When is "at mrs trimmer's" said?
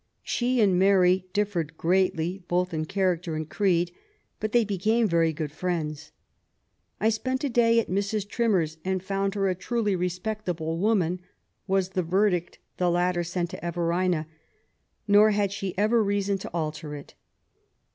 7.79-8.77